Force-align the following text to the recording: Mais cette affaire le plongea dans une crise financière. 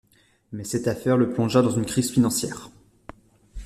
Mais 0.51 0.63
cette 0.63 0.87
affaire 0.87 1.15
le 1.15 1.31
plongea 1.31 1.61
dans 1.61 1.69
une 1.69 1.85
crise 1.85 2.09
financière. 2.09 2.71